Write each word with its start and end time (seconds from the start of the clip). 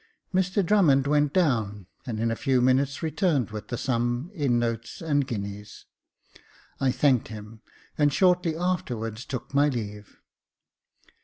Mr 0.33 0.65
Drummond 0.65 1.05
went 1.05 1.31
down, 1.31 1.85
and 2.07 2.19
in 2.19 2.31
a 2.31 2.35
few 2.35 2.59
minutes 2.59 3.03
returned 3.03 3.51
with 3.51 3.67
the 3.67 3.77
sum, 3.77 4.31
in 4.33 4.57
notes 4.57 4.99
and 4.99 5.27
guineas. 5.27 5.85
I 6.79 6.91
thanked 6.91 7.27
him, 7.27 7.61
and 7.99 8.11
shortly 8.11 8.55
afterwards 8.57 9.25
took 9.25 9.53
my 9.53 9.69
leave. 9.69 10.17